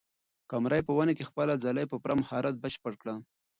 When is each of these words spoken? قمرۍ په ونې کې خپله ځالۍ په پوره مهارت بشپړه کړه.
قمرۍ 0.51 0.81
په 0.87 0.91
ونې 0.97 1.13
کې 1.17 1.27
خپله 1.29 1.53
ځالۍ 1.63 1.85
په 1.89 1.95
پوره 2.01 2.15
مهارت 2.21 2.55
بشپړه 2.63 2.95
کړه. 3.01 3.15